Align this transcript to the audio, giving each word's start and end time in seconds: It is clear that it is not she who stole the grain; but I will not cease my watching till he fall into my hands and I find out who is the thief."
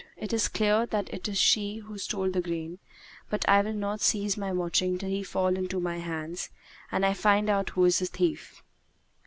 It 0.17 0.33
is 0.33 0.47
clear 0.47 0.87
that 0.87 1.13
it 1.13 1.27
is 1.27 1.33
not 1.33 1.37
she 1.37 1.75
who 1.77 1.95
stole 1.99 2.31
the 2.31 2.41
grain; 2.41 2.79
but 3.29 3.47
I 3.47 3.61
will 3.61 3.73
not 3.75 4.01
cease 4.01 4.35
my 4.35 4.51
watching 4.51 4.97
till 4.97 5.09
he 5.09 5.21
fall 5.21 5.55
into 5.55 5.79
my 5.79 5.99
hands 5.99 6.49
and 6.91 7.05
I 7.05 7.13
find 7.13 7.51
out 7.51 7.69
who 7.69 7.85
is 7.85 7.99
the 7.99 8.07
thief." 8.07 8.63